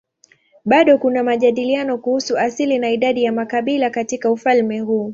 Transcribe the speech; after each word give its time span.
Bado 0.65 0.97
kuna 0.97 1.23
majadiliano 1.23 1.97
kuhusu 1.97 2.37
asili 2.37 2.79
na 2.79 2.89
idadi 2.89 3.23
ya 3.23 3.31
makabila 3.31 3.89
katika 3.89 4.31
ufalme 4.31 4.79
huu. 4.79 5.09